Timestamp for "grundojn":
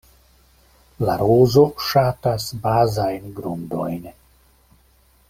3.41-4.09